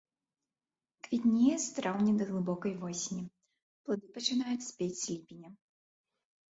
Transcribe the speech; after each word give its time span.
Квітнее 1.07 1.57
з 1.65 1.75
траўня 1.77 2.13
да 2.21 2.25
глыбокай 2.31 2.73
восені, 2.81 3.23
плады 3.87 4.07
пачынаюць 4.19 4.67
спець 4.71 4.93
з 5.05 5.11
ліпеня. 5.13 5.49